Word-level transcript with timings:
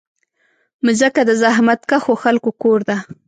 مځکه 0.85 1.21
د 1.25 1.31
زحمتکښو 1.41 2.13
خلکو 2.23 2.49
کور 2.61 2.79
ده. 2.89 2.97